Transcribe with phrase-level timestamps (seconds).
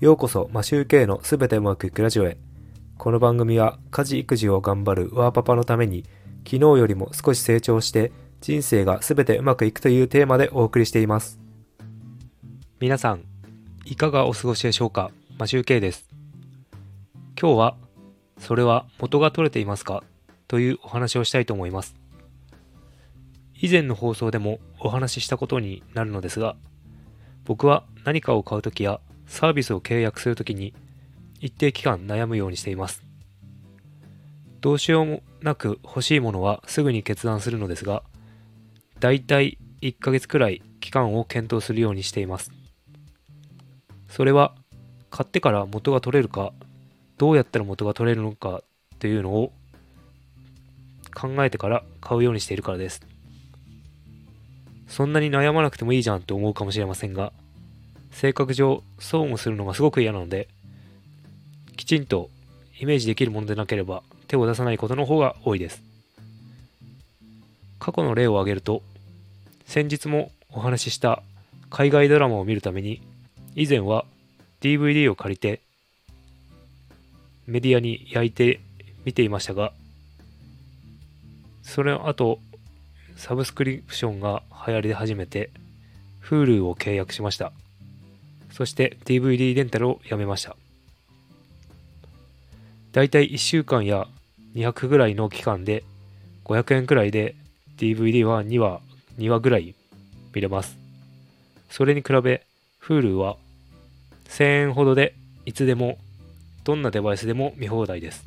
[0.00, 2.38] ようこそマシューケイのすべてうまくいくラジオへ。
[2.96, 6.06] この番組は家事育児を頑張るワーパパのために
[6.38, 8.10] 昨日よりも少し成長して
[8.40, 11.38] 人生がすべてうまくいくというテーマでお送りしています。
[12.78, 13.24] 皆さん、
[13.84, 15.10] いかがお過ごしでしょうか？
[15.36, 16.08] マシューケイです。
[17.38, 17.76] 今日は、
[18.38, 20.02] それは元が取れていますか？
[20.48, 21.94] というお話をしたいと思います。
[23.54, 26.56] 以前の放送でもお話ししたことになるのですが、
[27.44, 28.98] 僕は何かを買うときや
[29.30, 30.74] サービスを契約するときに
[31.38, 33.02] 一定期間悩むようにしています。
[34.60, 38.02] どうしようもなく欲しいものはすぐに決断するのですが、
[38.98, 42.50] だいたい1ヶ月くらい期間を検討するようにしています。
[44.08, 44.52] それは
[45.10, 46.52] 買ってから元が取れるか、
[47.16, 48.62] どうやったら元が取れるのか
[48.98, 49.52] というのを
[51.14, 53.00] 考えてから買うようにしているからです。
[54.88, 57.32] そんなに悩まなくてもいいじゃんと思うかもしれませんが、
[58.10, 60.48] 性格上損をするのがすごく嫌なので、
[61.76, 62.30] きちんと
[62.78, 65.82] イメージできるものでなければ手を出さないことの方が多いです。
[67.78, 68.82] 過去の例を挙げると、
[69.66, 71.22] 先日もお話しした
[71.70, 73.02] 海外ドラマを見るために、
[73.54, 74.04] 以前は
[74.60, 75.60] DVD を借りて
[77.50, 78.60] メディアに焼いて
[79.04, 79.72] 見ていましたが、
[81.62, 82.38] それの後、
[83.16, 85.50] サブスクリプションが流行り始めて、
[86.22, 87.52] Hulu を契約しました。
[88.50, 90.56] そして DVD レンタルをやめました。
[92.92, 94.08] だいたい1週間や
[94.54, 95.84] 200ぐらいの期間で
[96.44, 97.36] 500円くらいで
[97.78, 98.80] DVD は2話、
[99.18, 99.74] 2話ぐらい
[100.34, 100.76] 見れます。
[101.70, 102.44] それに比べ
[102.82, 103.36] Hulu は
[104.28, 105.14] 1000円ほどで
[105.46, 105.98] いつでも
[106.64, 108.24] どんなデバイスでも見放題です。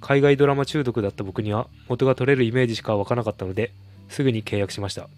[0.00, 3.72] 海外ドラマ中毒だった僕には元が取れるイメージしか湧かなかったので
[4.08, 5.08] すぐに契約しました。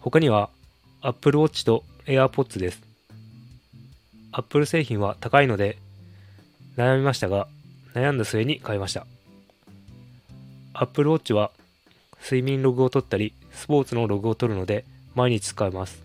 [0.00, 0.50] 他には
[1.06, 2.80] Apple Watch と AirPods です。
[4.32, 5.76] Apple 製品は高いので
[6.78, 7.46] 悩みましたが
[7.92, 9.06] 悩んだ末に買いました。
[10.72, 11.50] Apple Watch は
[12.22, 16.02] 睡眠ログを取ったりスポーツのログを取るので毎日使えます。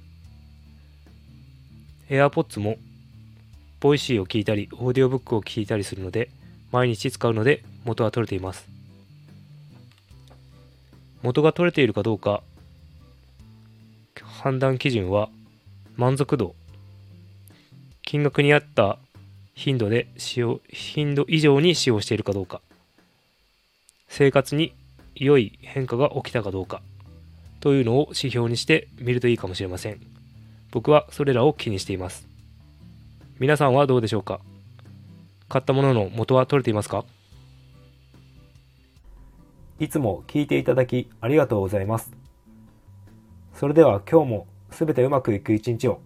[2.10, 2.76] AirPods も
[3.80, 6.30] Voicy を聞いたり、オーディオブックを聞いたりするので、
[6.74, 8.68] 毎日使うので元は取れています。
[11.22, 12.44] 元が取れているかどうか、
[14.42, 15.30] 判断基準は
[15.98, 16.56] 満足度、
[18.04, 18.98] 金額に合った
[19.54, 22.62] 頻度で使用、頻度以上に使用しているかどうか、
[24.08, 24.74] 生活に
[25.14, 26.82] 良い変化が起きたかどうか、
[27.60, 30.00] というのを指標にして見るといいかもしれません。
[30.72, 32.26] 僕はそれらを気にしています。
[33.40, 34.40] 皆さんはどうでしょうか？
[35.50, 37.04] 買ったものの元は取れていますか？
[39.80, 42.19] いつも聞いていただきありがとうございます。
[43.60, 46.00] それでは今日も全てうまくいく一日を。